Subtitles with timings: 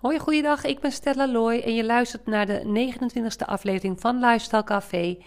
[0.00, 0.64] Hoi, goeiedag.
[0.64, 5.18] Ik ben Stella Looy en je luistert naar de 29e aflevering van Lifestyle Café.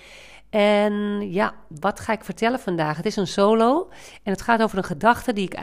[0.50, 0.94] En
[1.32, 2.98] ja, wat ga ik vertellen vandaag?
[2.98, 3.90] Het is een solo
[4.24, 5.60] en het gaat over een gedachte die ik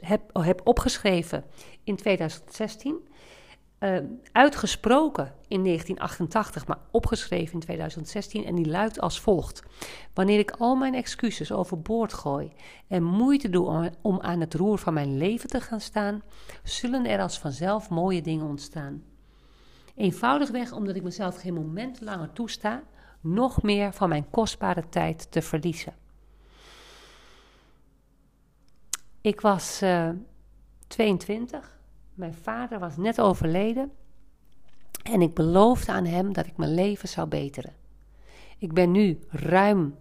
[0.00, 1.44] heb, heb opgeschreven
[1.84, 3.08] in 2016.
[3.80, 3.96] Uh,
[4.32, 8.44] uitgesproken in 1988, maar opgeschreven in 2016.
[8.44, 9.62] En die luidt als volgt:
[10.14, 12.52] Wanneer ik al mijn excuses overboord gooi
[12.88, 16.22] en moeite doe om aan het roer van mijn leven te gaan staan,
[16.62, 19.02] zullen er als vanzelf mooie dingen ontstaan.
[19.94, 22.82] Eenvoudigweg omdat ik mezelf geen moment langer toesta
[23.20, 25.94] nog meer van mijn kostbare tijd te verliezen.
[29.20, 30.08] Ik was uh,
[30.86, 31.73] 22
[32.14, 33.92] mijn vader was net overleden
[35.02, 37.72] en ik beloofde aan hem dat ik mijn leven zou beteren.
[38.58, 39.98] Ik ben nu ruim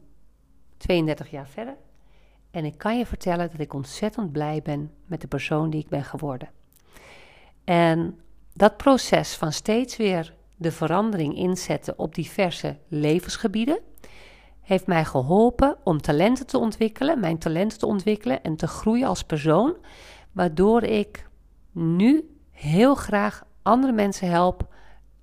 [0.78, 1.78] 32 jaar verder
[2.52, 5.90] en ik kan je vertellen dat ik ontzettend blij ben met de persoon die ik
[5.90, 6.50] ben geworden.
[7.64, 8.20] En
[8.54, 13.80] dat proces van steeds weer de verandering inzetten op diverse levensgebieden
[14.62, 19.24] heeft mij geholpen om talenten te ontwikkelen, mijn talenten te ontwikkelen en te groeien als
[19.24, 19.76] persoon,
[20.32, 21.28] waardoor ik
[21.74, 24.68] nu heel graag andere mensen help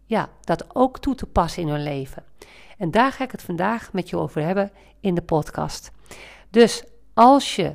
[0.07, 2.25] ja, dat ook toe te passen in hun leven.
[2.79, 5.91] En daar ga ik het vandaag met je over hebben in de podcast.
[6.51, 6.85] Dus
[7.15, 7.75] als je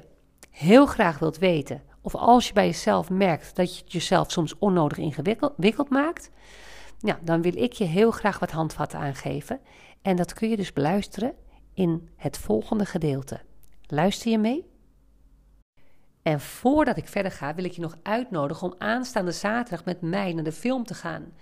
[0.50, 4.58] heel graag wilt weten, of als je bij jezelf merkt dat je het jezelf soms
[4.58, 6.31] onnodig ingewikkeld maakt,
[7.00, 9.59] ja, dan wil ik je heel graag wat handvatten aangeven.
[10.02, 11.34] En dat kun je dus beluisteren
[11.73, 13.42] in het volgende gedeelte.
[13.88, 14.66] Luister je mee?
[16.26, 20.34] En voordat ik verder ga, wil ik je nog uitnodigen om aanstaande zaterdag met mij
[20.34, 21.34] naar de film te gaan.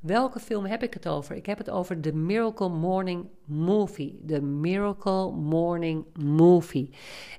[0.00, 1.36] Welke film heb ik het over?
[1.36, 4.20] Ik heb het over The Miracle Morning Movie.
[4.26, 6.90] The Miracle Morning Movie.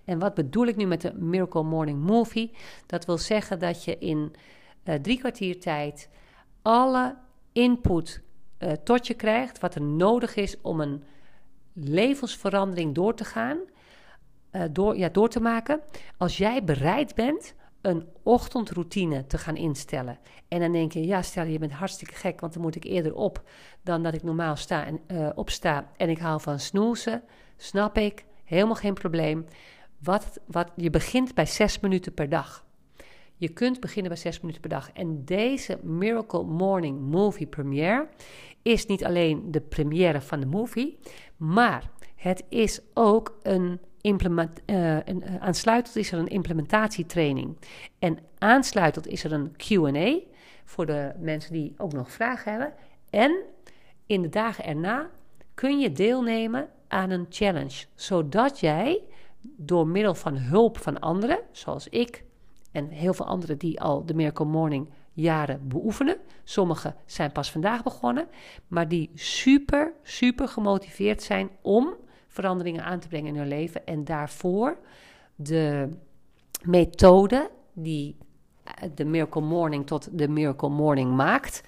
[0.06, 2.52] En wat bedoel ik nu met de Miracle Morning Movie?
[2.86, 4.34] Dat wil zeggen dat je in
[4.84, 6.10] uh, drie kwartier tijd
[6.62, 7.18] alle
[7.52, 8.22] input
[8.60, 11.04] uh, tot je krijgt wat er nodig is om een
[11.74, 13.58] levensverandering door te gaan
[14.52, 15.82] uh, door, ja, door te maken.
[16.18, 20.20] Als jij bereid bent een ochtendroutine te gaan instellen.
[20.48, 23.16] En dan denk je, ja, stel je bent hartstikke gek, want dan moet ik eerder
[23.16, 23.44] op
[23.84, 25.92] dan dat ik normaal sta en, uh, opsta.
[25.98, 27.24] En ik hou van snoezen,
[27.58, 29.46] snap ik, helemaal geen probleem.
[30.00, 32.66] Wat, wat, je begint bij zes minuten per dag.
[33.36, 34.92] Je kunt beginnen bij zes minuten per dag.
[34.92, 38.08] En deze Miracle Morning Movie Premiere
[38.62, 41.00] is niet alleen de première van de movie,
[41.38, 47.58] maar het is ook een implement, een, uh, aansluitend is er een implementatietraining.
[48.00, 50.20] En aansluitend is er een QA
[50.66, 52.74] voor de mensen die ook nog vragen hebben.
[53.10, 53.44] En
[54.06, 55.10] in de dagen erna
[55.54, 59.02] kun je deelnemen aan een challenge, zodat jij
[59.42, 62.24] door middel van hulp van anderen, zoals ik
[62.72, 66.18] en heel veel anderen die al de Miracle Morning jaren beoefenen.
[66.44, 68.28] Sommigen zijn pas vandaag begonnen,
[68.68, 71.94] maar die super, super gemotiveerd zijn om
[72.30, 73.86] veranderingen aan te brengen in hun leven.
[73.86, 74.78] En daarvoor
[75.36, 75.90] de
[76.64, 78.16] methode die
[78.64, 81.64] eh, de Miracle Morning tot de Miracle Morning maakt,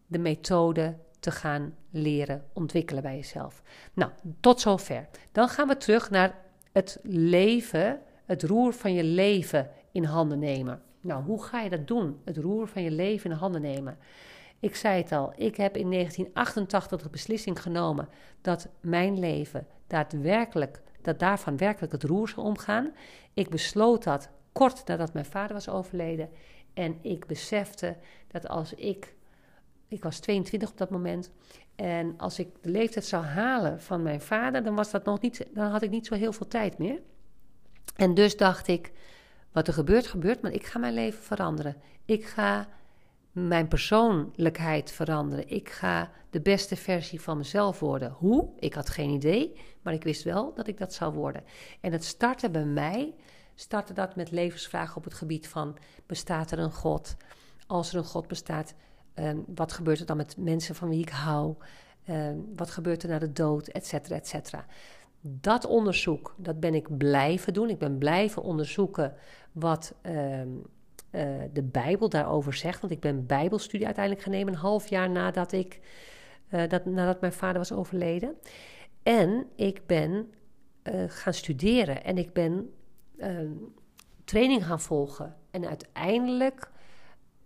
[0.07, 3.61] de methode te gaan leren ontwikkelen bij jezelf.
[3.93, 5.07] Nou, tot zover.
[5.31, 6.45] Dan gaan we terug naar
[6.77, 10.81] het leven, het roer van je leven in handen nemen.
[11.01, 12.19] Nou, hoe ga je dat doen?
[12.25, 13.97] Het roer van je leven in handen nemen.
[14.59, 18.09] Ik zei het al, ik heb in 1988 de beslissing genomen
[18.41, 22.93] dat mijn leven daadwerkelijk, dat daarvan werkelijk het roer zou omgaan.
[23.33, 26.29] Ik besloot dat kort nadat mijn vader was overleden.
[26.73, 27.95] En ik besefte
[28.27, 29.15] dat als ik,
[29.87, 31.31] ik was 22 op dat moment,
[31.75, 35.47] en als ik de leeftijd zou halen van mijn vader, dan, was dat nog niet,
[35.53, 37.01] dan had ik niet zo heel veel tijd meer.
[37.95, 38.91] En dus dacht ik,
[39.51, 41.75] wat er gebeurt, gebeurt, maar ik ga mijn leven veranderen.
[42.05, 42.67] Ik ga
[43.31, 45.49] mijn persoonlijkheid veranderen.
[45.49, 48.11] Ik ga de beste versie van mezelf worden.
[48.11, 48.49] Hoe?
[48.59, 51.43] Ik had geen idee, maar ik wist wel dat ik dat zou worden.
[51.81, 53.15] En het startte bij mij,
[53.55, 57.15] startte dat met levensvragen op het gebied van: bestaat er een God?
[57.67, 58.73] Als er een God bestaat,
[59.17, 61.55] Ehm, wat gebeurt er dan met mensen van wie ik hou?
[62.05, 64.65] Ehm, wat gebeurt er na de dood, et cetera, et cetera.
[65.21, 67.69] Dat onderzoek, dat ben ik blijven doen.
[67.69, 69.13] Ik ben blijven onderzoeken
[69.51, 70.49] wat ehm,
[71.09, 72.81] eh, de Bijbel daarover zegt.
[72.81, 75.79] Want ik ben Bijbelstudie uiteindelijk gaan nemen, een half jaar nadat, ik,
[76.49, 78.35] uh, dat, nadat mijn vader was overleden.
[79.03, 80.31] En ik ben
[80.83, 82.73] uh, gaan studeren en ik ben
[84.23, 85.35] training gaan volgen.
[85.51, 86.71] En uiteindelijk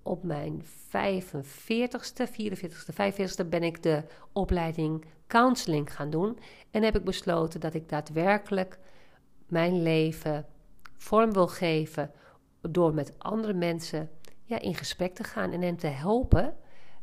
[0.04, 4.04] op mijn 45ste, 44ste, 45ste ben ik de
[4.34, 6.40] opleiding counseling gaan doen.
[6.72, 8.80] En heb ik besloten dat ik daadwerkelijk
[9.48, 10.46] mijn leven
[10.98, 12.12] vorm wil geven
[12.62, 14.10] door met andere mensen
[14.44, 16.56] ja, in gesprek te gaan en hen te helpen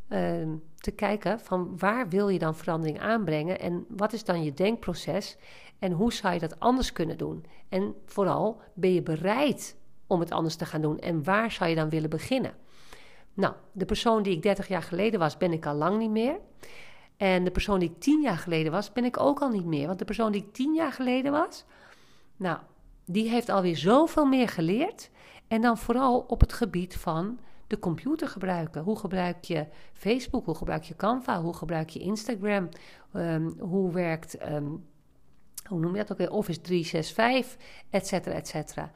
[0.09, 4.55] uh, te kijken van waar wil je dan verandering aanbrengen en wat is dan je
[4.55, 5.37] denkproces
[5.79, 7.45] en hoe zou je dat anders kunnen doen?
[7.69, 11.77] En vooral ben je bereid om het anders te gaan doen en waar zou je
[11.77, 12.55] dan willen beginnen?
[13.39, 16.41] Nou, de persoon die ik 30 jaar geleden was, ben ik al lang niet meer.
[17.17, 19.87] En de persoon die ik 10 jaar geleden was, ben ik ook al niet meer.
[19.87, 21.65] Want de persoon die ik 10 jaar geleden was,
[22.37, 22.59] nou,
[23.05, 25.11] die heeft alweer zoveel meer geleerd.
[25.49, 28.83] En dan vooral op het gebied van de computer gebruiken.
[28.83, 30.45] Hoe gebruik je Facebook?
[30.45, 31.41] Hoe gebruik je Canva?
[31.41, 32.69] Hoe gebruik je Instagram?
[33.13, 34.87] Um, hoe werkt, um,
[35.69, 36.31] hoe noem je dat ook weer?
[36.31, 37.57] Office 365,
[37.91, 38.93] et cetera, et cetera.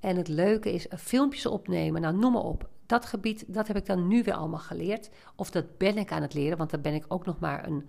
[0.00, 2.00] En het leuke is filmpjes opnemen.
[2.00, 2.72] Nou, noem maar op.
[2.86, 5.10] Dat gebied, dat heb ik dan nu weer allemaal geleerd.
[5.36, 7.88] Of dat ben ik aan het leren, want dan ben ik ook nog maar een,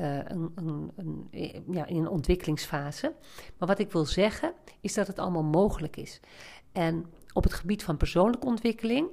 [0.00, 3.14] uh, een, een, een, ja, in een ontwikkelingsfase.
[3.58, 6.20] Maar wat ik wil zeggen, is dat het allemaal mogelijk is.
[6.72, 9.08] En op het gebied van persoonlijke ontwikkeling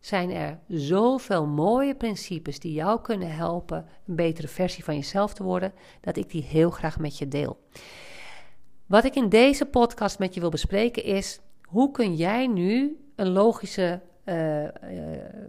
[0.00, 5.42] zijn er zoveel mooie principes die jou kunnen helpen een betere versie van jezelf te
[5.42, 7.58] worden, dat ik die heel graag met je deel.
[8.86, 13.28] Wat ik in deze podcast met je wil bespreken is: hoe kun jij nu een
[13.28, 14.70] logische uh, uh,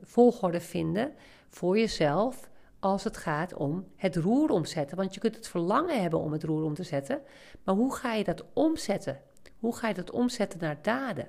[0.04, 1.14] volgorde vinden
[1.48, 2.50] voor jezelf
[2.80, 4.98] als het gaat om het roer omzetten?
[4.98, 7.22] Want je kunt het verlangen hebben om het roer om te zetten,
[7.64, 9.22] maar hoe ga je dat omzetten?
[9.60, 11.28] Hoe ga je dat omzetten naar daden?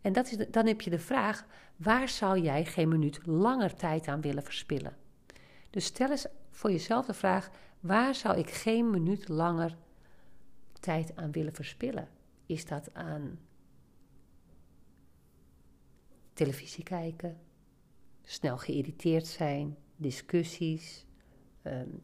[0.00, 1.46] En dat is dan heb je de vraag:
[1.76, 4.96] waar zou jij geen minuut langer tijd aan willen verspillen?
[5.70, 9.76] Dus stel eens voor jezelf de vraag: waar zou ik geen minuut langer
[10.80, 12.08] tijd aan willen verspillen?
[12.46, 13.38] Is dat aan
[16.38, 17.38] televisie kijken,
[18.24, 21.06] snel geïrriteerd zijn, discussies,
[21.64, 22.02] um,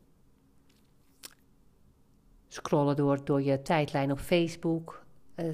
[2.48, 5.04] scrollen door, door je tijdlijn op Facebook?
[5.36, 5.46] Uh,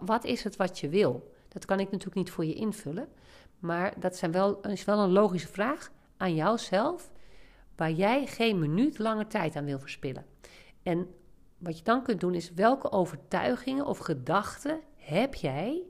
[0.00, 1.32] wat is het wat je wil?
[1.48, 3.08] Dat kan ik natuurlijk niet voor je invullen.
[3.58, 7.10] Maar dat zijn wel, is wel een logische vraag aan jouzelf.
[7.76, 10.26] Waar jij geen minuut langer tijd aan wil verspillen.
[10.82, 11.08] En
[11.58, 15.82] wat je dan kunt doen is welke overtuigingen of gedachten heb jij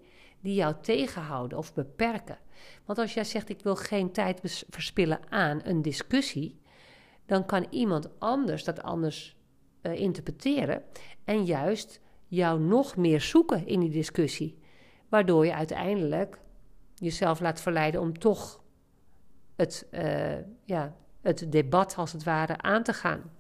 [0.47, 2.39] die jou tegenhouden of beperken.
[2.85, 6.61] Want als jij zegt ik wil geen tijd verspillen aan een discussie,
[7.27, 9.37] dan kan iemand anders dat anders
[9.83, 10.83] uh, interpreteren
[11.25, 14.59] en juist jou nog meer zoeken in die discussie
[15.09, 16.39] waardoor je uiteindelijk
[16.95, 18.63] jezelf laat verleiden om toch
[19.57, 23.31] het, uh, ja, het debat als het ware aan te gaan.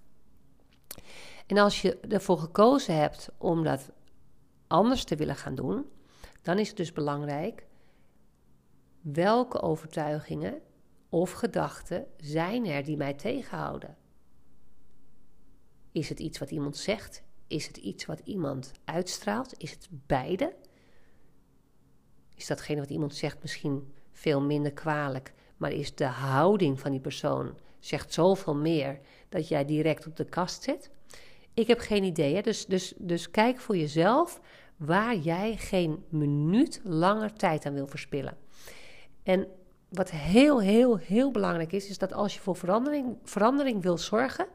[1.47, 3.91] En als je ervoor gekozen hebt om dat
[4.67, 5.87] anders te willen gaan doen,
[6.47, 7.67] dan is het dus belangrijk
[9.01, 10.61] welke overtuigingen
[11.09, 13.97] of gedachten zijn er die mij tegenhouden.
[15.93, 17.23] Is het iets wat iemand zegt?
[17.47, 19.55] Is het iets wat iemand uitstraalt?
[19.57, 20.57] Is het beide?
[22.35, 27.01] is datgene wat iemand zegt misschien veel minder kwalijk, maar is de houding van die
[27.01, 30.91] persoon zegt zoveel meer dat jij direct op de kast zit?
[31.55, 32.35] Ik heb geen idee.
[32.35, 32.41] Hè?
[32.41, 34.41] Dus, dus, dus kijk voor jezelf
[34.77, 38.37] waar jij geen minuut langer tijd aan wil verspillen.
[39.23, 39.49] En
[39.89, 44.47] wat heel, heel, heel belangrijk is, is dat als je voor verandering, verandering wil zorgen,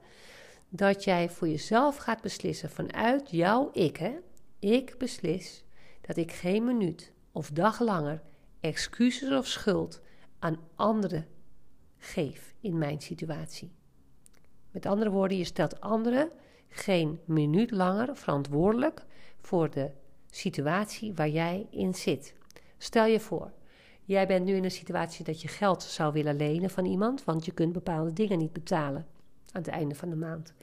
[0.70, 3.98] dat jij voor jezelf gaat beslissen vanuit jouw ik.
[3.98, 4.16] Hè?
[4.60, 5.64] Ik beslis
[6.02, 8.22] dat ik geen minuut of dag langer
[8.60, 10.02] excuses of schuld
[10.40, 11.28] aan anderen
[11.98, 13.72] geef in mijn situatie.
[14.72, 16.30] Met andere woorden, je stelt anderen
[16.68, 19.06] geen minuut langer verantwoordelijk
[19.42, 19.92] voor de
[20.32, 22.34] situatie waar jij in zit.
[22.78, 23.52] Stel je voor,
[24.06, 27.46] jij bent nu in een situatie dat je geld zou willen lenen van iemand, want
[27.46, 29.06] je kunt bepaalde dingen niet betalen
[29.52, 30.54] aan het einde van de maand.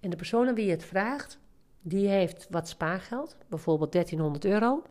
[0.00, 1.38] En de persoon aan wie je het vraagt,
[1.82, 4.82] die heeft wat spaargeld, bijvoorbeeld 1300 euro.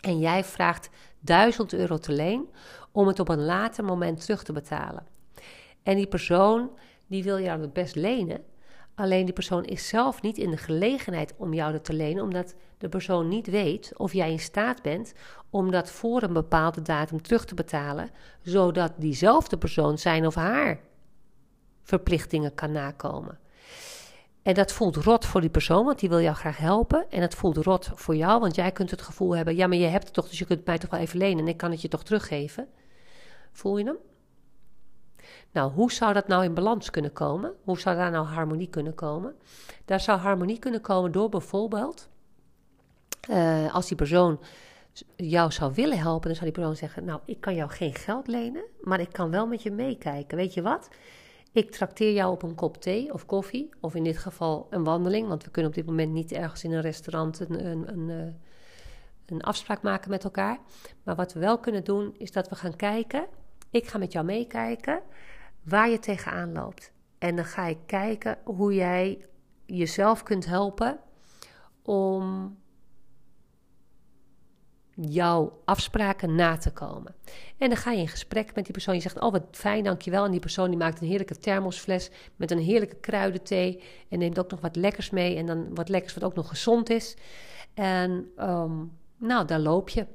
[0.00, 2.48] En jij vraagt 1000 euro te leen
[2.92, 5.06] om het op een later moment terug te betalen.
[5.82, 6.70] En die persoon
[7.06, 8.44] die wil jou het best lenen.
[8.96, 12.54] Alleen die persoon is zelf niet in de gelegenheid om jou dat te lenen, omdat
[12.78, 15.12] de persoon niet weet of jij in staat bent
[15.50, 18.10] om dat voor een bepaalde datum terug te betalen,
[18.42, 20.80] zodat diezelfde persoon zijn of haar
[21.82, 23.38] verplichtingen kan nakomen.
[24.42, 27.06] En dat voelt rot voor die persoon, want die wil jou graag helpen.
[27.10, 29.86] En het voelt rot voor jou, want jij kunt het gevoel hebben: ja, maar je
[29.86, 31.82] hebt het toch, dus je kunt mij toch wel even lenen en ik kan het
[31.82, 32.68] je toch teruggeven.
[33.52, 33.96] Voel je hem?
[35.52, 37.52] Nou, hoe zou dat nou in balans kunnen komen?
[37.64, 39.34] Hoe zou daar nou harmonie kunnen komen?
[39.84, 42.08] Daar zou harmonie kunnen komen door bijvoorbeeld,
[43.30, 44.40] uh, als die persoon
[45.16, 48.26] jou zou willen helpen, dan zou die persoon zeggen: Nou, ik kan jou geen geld
[48.26, 50.36] lenen, maar ik kan wel met je meekijken.
[50.36, 50.88] Weet je wat?
[51.52, 55.28] Ik trakteer jou op een kop thee of koffie, of in dit geval een wandeling,
[55.28, 58.32] want we kunnen op dit moment niet ergens in een restaurant een, een, een, eh,
[59.26, 60.58] een afspraak maken met elkaar.
[61.02, 63.26] Maar wat we wel kunnen doen, is dat we gaan kijken.
[63.76, 65.02] Ik ga met jou meekijken
[65.62, 66.92] waar je tegenaan loopt.
[67.18, 69.26] En dan ga ik kijken hoe jij
[69.66, 70.98] jezelf kunt helpen
[71.82, 72.56] om
[74.94, 77.14] jouw afspraken na te komen.
[77.58, 78.94] En dan ga je in gesprek met die persoon.
[78.94, 80.24] Je zegt, oh wat fijn, dankjewel.
[80.24, 83.82] En die persoon die maakt een heerlijke thermosfles met een heerlijke kruidenthee.
[84.08, 85.36] En neemt ook nog wat lekkers mee.
[85.36, 87.16] En dan wat lekkers wat ook nog gezond is.
[87.74, 88.84] En ehm,
[89.16, 90.06] nou, daar loop je.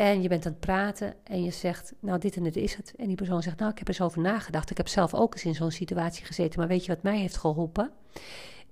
[0.00, 2.94] En je bent aan het praten en je zegt, nou dit en dit is het.
[2.96, 4.70] En die persoon zegt, nou ik heb eens over nagedacht.
[4.70, 6.58] Ik heb zelf ook eens in zo'n situatie gezeten.
[6.58, 7.90] Maar weet je wat mij heeft geholpen?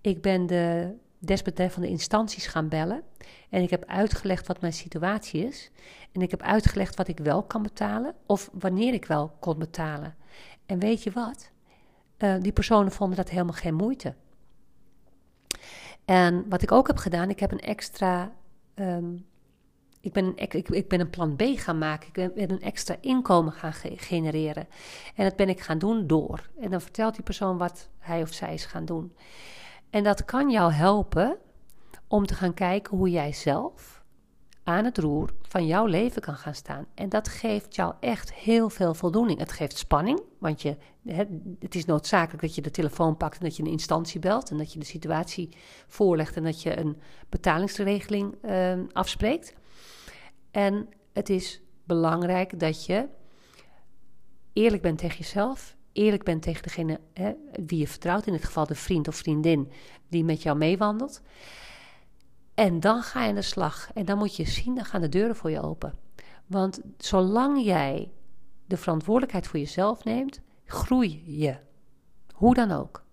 [0.00, 3.02] Ik ben de desbetreffende instanties gaan bellen.
[3.50, 5.70] En ik heb uitgelegd wat mijn situatie is.
[6.12, 10.14] En ik heb uitgelegd wat ik wel kan betalen of wanneer ik wel kon betalen.
[10.66, 11.50] En weet je wat?
[12.18, 14.14] Uh, die personen vonden dat helemaal geen moeite.
[16.04, 18.32] En wat ik ook heb gedaan, ik heb een extra.
[18.75, 19.26] Um,
[20.00, 22.09] ik, ben een, ik, ik, ben een plan B gaan maken.
[22.09, 24.69] Ik ben, een extra inkomen gaan genereren.
[25.14, 26.49] En dat ben ik gaan doen door.
[26.61, 29.12] En dan vertelt die persoon wat hij of zij is gaan doen.
[29.90, 31.37] En dat kan jou helpen
[32.09, 33.99] om te gaan kijken hoe jij zelf
[34.69, 36.87] aan het roer van jouw leven kan gaan staan.
[36.95, 39.38] En dat geeft jou echt heel veel voldoening.
[39.38, 40.76] Het geeft spanning, want je,
[41.59, 44.57] het is noodzakelijk dat je de telefoon pakt en dat je een instantie belt en
[44.57, 45.49] dat je de situatie
[45.87, 46.97] voorlegt en dat je een
[47.28, 49.55] betalingsregeling uh, afspreekt.
[50.50, 53.09] En het is belangrijk dat je
[54.52, 57.33] eerlijk bent tegen jezelf eerlijk bent tegen degene hè,
[57.67, 59.71] wie je vertrouwt, in dit geval de vriend of vriendin
[60.09, 61.23] die met jou meewandelt.
[62.55, 63.90] En dan ga je aan de slag.
[63.95, 65.95] En dan moet je zien, dan gaan de deuren voor je open.
[66.47, 68.12] Want zolang jij
[68.67, 71.57] de verantwoordelijkheid voor jezelf neemt, groei je.
[72.33, 73.05] Hoe dan ook.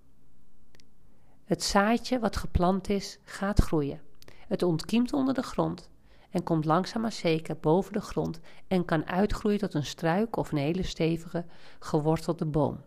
[1.43, 4.01] Het zaadje wat geplant is, gaat groeien.
[4.47, 5.89] Het ontkiemt onder de grond
[6.35, 10.51] en komt langzaam maar zeker boven de grond en kan uitgroeien tot een struik of
[10.51, 11.45] een hele stevige
[11.79, 12.81] gewortelde boom.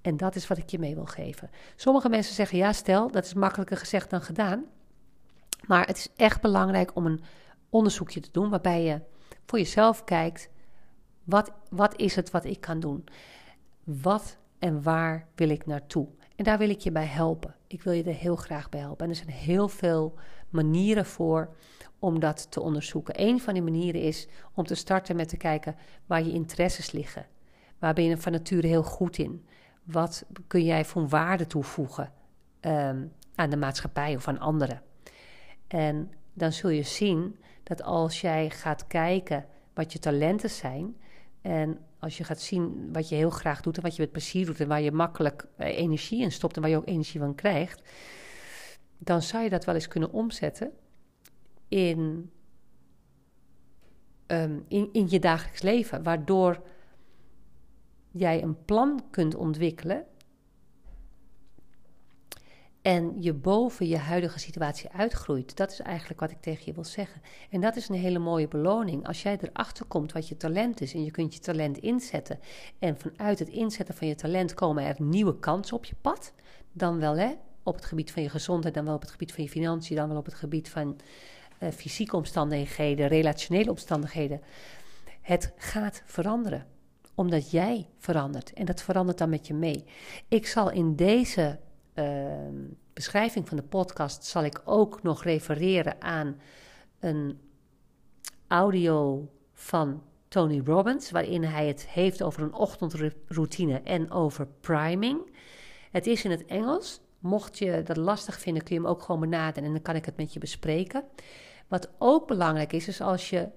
[0.00, 1.50] En dat is wat ik je mee wil geven.
[1.76, 4.64] Sommige mensen zeggen ja, stel, dat is makkelijker gezegd dan gedaan.
[5.66, 7.20] Maar het is echt belangrijk om een
[7.68, 9.00] onderzoekje te doen waarbij je
[9.46, 10.50] voor jezelf kijkt:
[11.24, 13.04] wat, wat is het wat ik kan doen?
[13.84, 16.08] Wat en waar wil ik naartoe?
[16.36, 17.54] En daar wil ik je bij helpen.
[17.66, 19.04] Ik wil je er heel graag bij helpen.
[19.04, 20.14] En er zijn heel veel
[20.48, 21.54] manieren voor
[22.00, 23.20] om dat te onderzoeken.
[23.20, 25.76] Een van die manieren is om te starten met te kijken
[26.06, 27.26] waar je interesses liggen.
[27.78, 29.46] Waar ben je van nature heel goed in?
[29.84, 32.12] Wat kun jij voor waarde toevoegen
[32.60, 34.82] ehm, aan de maatschappij of aan anderen?
[35.66, 40.96] En dan zul je zien dat als jij gaat kijken wat je talenten zijn
[41.42, 44.46] en als je gaat zien wat je heel graag doet en wat je met plezier
[44.46, 47.34] doet en waar je makkelijk eh, energie in stopt en waar je ook energie van
[47.34, 47.82] krijgt,
[48.98, 50.72] dan zou je dat wel eens kunnen omzetten
[51.70, 52.30] in,
[54.26, 56.62] ehm, in, in je dagelijks leven, waardoor
[58.10, 60.06] jij een plan kunt ontwikkelen
[62.82, 65.56] en je boven je huidige situatie uitgroeit.
[65.56, 67.22] Dat is eigenlijk wat ik tegen je wil zeggen.
[67.50, 69.06] En dat is een hele mooie beloning.
[69.06, 72.38] Als jij erachter komt wat je talent is en je kunt je talent inzetten.
[72.78, 76.32] En vanuit het inzetten van je talent komen er nieuwe kansen op je pad.
[76.72, 79.44] Dan wel hè, op het gebied van je gezondheid, dan wel op het gebied van
[79.44, 80.96] je financiën, dan wel op het gebied van
[81.60, 84.40] uh, fysieke omstandigheden, relationele omstandigheden.
[85.20, 86.66] Het gaat veranderen,
[87.14, 89.84] omdat jij verandert en dat verandert dan met je mee.
[90.28, 91.58] Ik zal in deze
[91.94, 92.54] ehm,
[92.92, 96.40] beschrijving van de podcast zal ik ook nog refereren aan
[96.98, 97.38] een
[98.46, 105.38] audio van Tony Robbins, waarin hij het heeft over een ochtendroutine en over priming.
[105.90, 107.00] Het is in het Engels.
[107.18, 110.04] Mocht je dat lastig vinden, kun je hem ook gewoon benaderen en dan kan ik
[110.04, 111.04] het met je bespreken.
[111.70, 113.48] Wat ook belangrijk is, is als je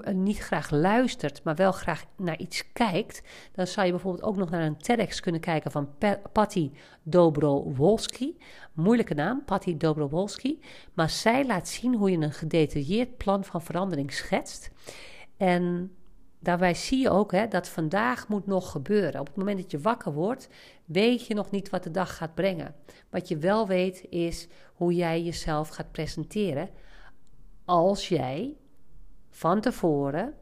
[0.00, 4.36] eh, niet graag luistert, maar wel graag naar iets kijkt, dan zou je bijvoorbeeld ook
[4.36, 5.88] nog naar een TEDx kunnen kijken van
[6.32, 6.70] Patty
[7.02, 8.38] Dobrowolski.
[8.72, 10.60] Moeilijke naam, Patty Dobrowolski.
[10.94, 14.70] Maar zij laat zien hoe je een gedetailleerd plan van verandering schetst.
[15.36, 15.92] En
[16.38, 19.20] daarbij zie je ook hè, dat vandaag moet nog gebeuren.
[19.20, 20.48] Op het moment dat je wakker wordt,
[20.84, 22.74] weet je nog niet wat de dag gaat brengen.
[23.10, 26.70] Wat je wel weet is hoe jij jezelf gaat presenteren
[27.72, 28.56] als jij
[29.30, 30.34] van tevoren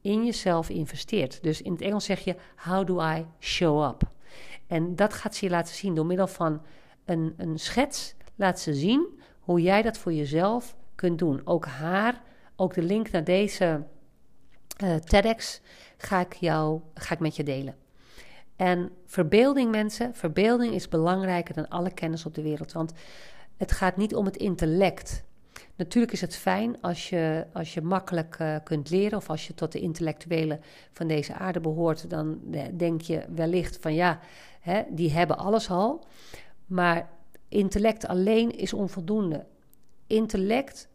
[0.00, 1.42] in jezelf investeert.
[1.42, 4.10] Dus in het Engels zeg je: How do I show up?
[4.66, 6.62] En dat gaat ze je laten zien door middel van
[7.04, 8.14] een, een schets.
[8.34, 11.40] Laat ze zien hoe jij dat voor jezelf kunt doen.
[11.44, 12.22] Ook haar,
[12.56, 13.84] ook de link naar deze
[14.84, 15.60] uh, TEDx
[15.96, 17.76] ga ik, jou, ga ik met je delen.
[18.56, 22.72] En verbeelding, mensen, verbeelding is belangrijker dan alle kennis op de wereld.
[22.72, 22.92] Want
[23.56, 25.24] het gaat niet om het intellect.
[25.76, 29.54] Natuurlijk is het fijn als je, als je makkelijk uh, kunt leren of als je
[29.54, 30.60] tot de intellectuelen
[30.92, 32.40] van deze aarde behoort, dan
[32.76, 34.20] denk je wellicht van ja,
[34.60, 36.04] hè, die hebben alles al.
[36.66, 37.08] Maar
[37.48, 39.46] intellect alleen is onvoldoende.
[40.06, 40.88] Intellect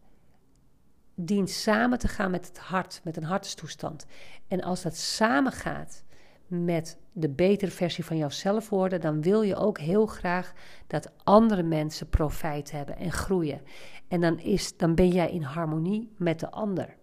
[1.15, 4.05] dient samen te gaan met het hart, met een hartestoestand.
[4.47, 6.03] En als dat samen gaat
[6.47, 10.53] met de betere versie van jouzelf worden, dan wil je ook heel graag
[10.87, 13.61] dat andere mensen profijt hebben en groeien.
[14.07, 16.95] En dan, is, dan ben jij in harmonie met de ander.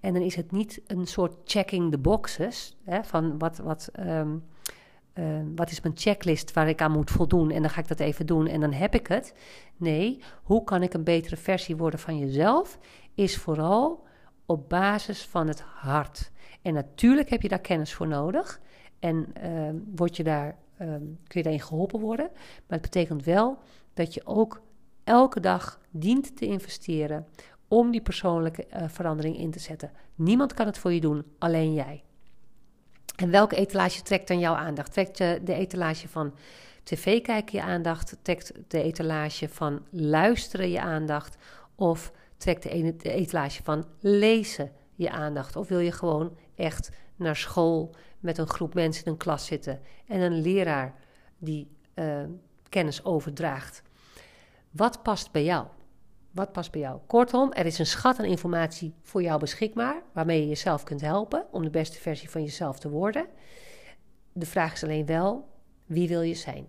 [0.00, 4.36] En dan is het niet een soort checking the boxes hè, van wat, wat, ehm,
[5.12, 8.00] ehm, wat is mijn checklist waar ik aan moet voldoen en dan ga ik dat
[8.00, 9.34] even doen en dan heb ik het.
[9.76, 12.78] Nee, hoe kan ik een betere versie worden van jezelf?
[13.14, 14.04] Is vooral
[14.46, 16.30] op basis van het hart.
[16.62, 18.60] En natuurlijk heb je daar kennis voor nodig.
[18.98, 22.30] En uh, word je daar, kun je daarin geholpen worden.
[22.32, 23.58] Maar het betekent wel
[23.94, 24.62] dat je ook
[25.04, 27.26] elke dag dient te investeren
[27.68, 29.90] om die persoonlijke uh, verandering in te zetten.
[30.14, 32.02] Niemand kan het voor je doen, alleen jij.
[33.16, 34.92] En welke etalage trekt dan jouw aandacht?
[34.92, 36.34] Trekt je de etalage van
[36.82, 38.16] tv kijken je aandacht?
[38.22, 41.36] Trekt de etalage van luisteren je aandacht?
[41.74, 45.56] Of trekt de etalage van lezen je aandacht?
[45.56, 49.80] Of wil je gewoon echt naar school met een groep mensen in een klas zitten
[50.06, 50.94] en een leraar
[51.38, 52.24] die uh,
[52.68, 53.82] kennis overdraagt?
[54.70, 55.66] Wat past bij jou?
[56.30, 57.00] Wat past bij jou?
[57.06, 61.46] Kortom, er is een schat aan informatie voor jou beschikbaar, waarmee je jezelf kunt helpen
[61.50, 63.26] om de beste versie van jezelf te worden.
[64.32, 65.48] De vraag is alleen wel,
[65.86, 66.66] wie wil je zijn?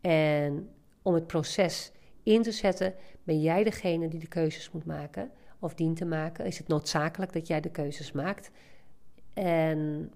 [0.00, 0.70] En
[1.02, 5.74] om het proces in te zetten, ben jij degene die de keuzes moet maken of
[5.74, 6.44] dient te maken.
[6.44, 8.50] Is het noodzakelijk dat jij de keuzes maakt?
[9.34, 10.10] En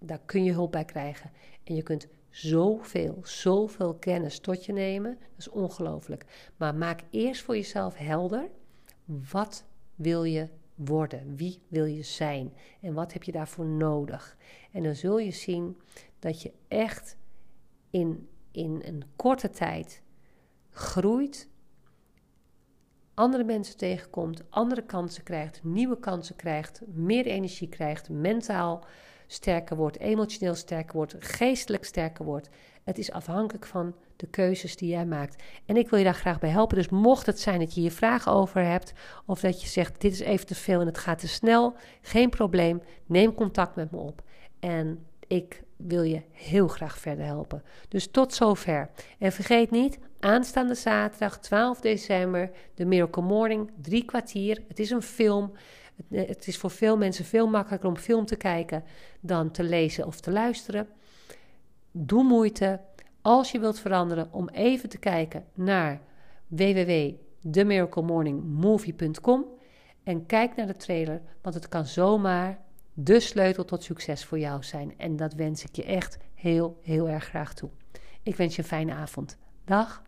[0.00, 1.30] daar kun je hulp bij krijgen.
[1.64, 5.18] En je kunt zoveel, zoveel kennis tot je nemen.
[5.20, 6.50] Dat is ongelooflijk.
[6.56, 8.50] Maar maak eerst voor jezelf helder:
[9.30, 11.36] wat wil je worden?
[11.36, 12.52] Wie wil je zijn?
[12.80, 14.36] En wat heb je daarvoor nodig?
[14.72, 15.80] En dan zul je zien
[16.18, 17.16] dat je echt
[17.90, 20.02] in, in een korte tijd
[20.70, 21.48] groeit,
[23.14, 28.84] andere mensen tegenkomt, andere kansen krijgt, nieuwe kansen krijgt, meer energie krijgt, mentaal
[29.32, 32.48] sterker wordt, emotioneel sterker wordt, geestelijk sterker wordt.
[32.84, 35.42] Het is afhankelijk van de keuzes die jij maakt.
[35.66, 36.76] En ik wil je daar graag bij helpen.
[36.76, 38.92] Dus mocht het zijn dat je hier vragen over hebt,
[39.26, 42.30] of dat je zegt: dit is even te veel en het gaat te snel, geen
[42.30, 42.82] probleem.
[43.06, 44.22] Neem contact met me op.
[44.60, 47.62] En ik wil je heel graag verder helpen.
[47.88, 48.90] Dus tot zover.
[49.18, 54.62] En vergeet niet, aanstaande zaterdag 12 december, de Miracle Morning, drie kwartier.
[54.68, 55.52] Het is een film.
[56.10, 58.84] Eh, het is voor veel mensen veel makkelijker om film te kijken
[59.20, 60.88] dan te lezen of te luisteren.
[61.90, 62.80] Doe moeite
[63.22, 66.00] als je wilt veranderen om even te kijken naar
[66.46, 69.44] www.themiraclemorningmovie.com
[70.02, 72.58] en kijk naar de trailer, want het kan zomaar
[72.92, 74.94] de sleutel tot succes voor jou zijn.
[74.96, 77.70] En dat wens ik je echt heel, heel erg graag toe.
[78.22, 79.38] Ik wens je een fijne avond.
[79.64, 80.02] Dag.